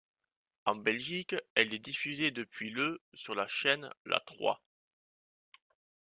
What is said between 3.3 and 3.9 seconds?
la chaîne